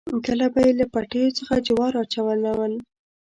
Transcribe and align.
کله 0.25 0.45
به 0.53 0.59
یې 0.65 0.71
له 0.79 0.85
پټیو 0.93 1.35
څخه 1.39 1.55
جوار 1.67 1.91
راچلول. 1.97 2.73